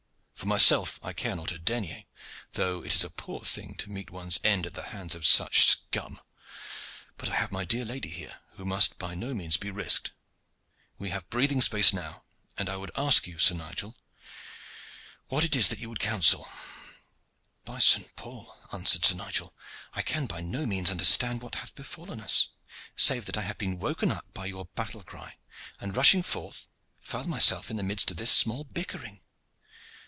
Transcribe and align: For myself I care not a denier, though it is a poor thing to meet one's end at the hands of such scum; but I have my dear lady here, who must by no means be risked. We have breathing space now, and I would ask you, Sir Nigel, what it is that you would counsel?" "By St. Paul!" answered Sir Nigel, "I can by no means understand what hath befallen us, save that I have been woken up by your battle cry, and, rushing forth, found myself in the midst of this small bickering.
For 0.33 0.47
myself 0.47 0.99
I 1.03 1.13
care 1.13 1.35
not 1.35 1.51
a 1.51 1.59
denier, 1.59 2.03
though 2.53 2.83
it 2.83 2.95
is 2.95 3.03
a 3.03 3.11
poor 3.11 3.41
thing 3.41 3.75
to 3.75 3.91
meet 3.91 4.09
one's 4.09 4.39
end 4.43 4.65
at 4.65 4.73
the 4.73 4.81
hands 4.87 5.13
of 5.13 5.27
such 5.27 5.67
scum; 5.67 6.19
but 7.15 7.29
I 7.29 7.35
have 7.35 7.51
my 7.51 7.63
dear 7.63 7.85
lady 7.85 8.09
here, 8.09 8.41
who 8.53 8.65
must 8.65 8.97
by 8.97 9.13
no 9.13 9.35
means 9.35 9.57
be 9.57 9.69
risked. 9.69 10.13
We 10.97 11.11
have 11.11 11.29
breathing 11.29 11.61
space 11.61 11.93
now, 11.93 12.23
and 12.57 12.69
I 12.71 12.75
would 12.77 12.89
ask 12.97 13.27
you, 13.27 13.37
Sir 13.37 13.53
Nigel, 13.53 13.95
what 15.27 15.43
it 15.43 15.55
is 15.55 15.67
that 15.67 15.77
you 15.77 15.89
would 15.89 15.99
counsel?" 15.99 16.49
"By 17.63 17.77
St. 17.77 18.15
Paul!" 18.15 18.57
answered 18.73 19.05
Sir 19.05 19.13
Nigel, 19.13 19.53
"I 19.93 20.01
can 20.01 20.25
by 20.25 20.41
no 20.41 20.65
means 20.65 20.89
understand 20.89 21.43
what 21.43 21.53
hath 21.53 21.75
befallen 21.75 22.19
us, 22.19 22.49
save 22.95 23.25
that 23.25 23.37
I 23.37 23.43
have 23.43 23.59
been 23.59 23.77
woken 23.77 24.11
up 24.11 24.33
by 24.33 24.47
your 24.47 24.65
battle 24.65 25.03
cry, 25.03 25.37
and, 25.79 25.95
rushing 25.95 26.23
forth, 26.23 26.67
found 26.99 27.27
myself 27.27 27.69
in 27.69 27.77
the 27.77 27.83
midst 27.83 28.09
of 28.09 28.17
this 28.17 28.31
small 28.31 28.63
bickering. 28.63 29.21